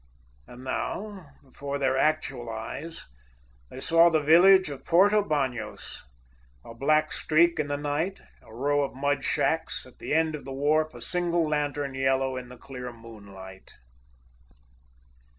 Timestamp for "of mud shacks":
8.81-9.85